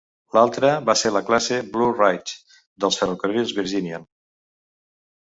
[0.35, 2.39] L'altre va ser la classe "Blue Ridge"
[2.85, 4.07] dels ferrocarrils Virginian.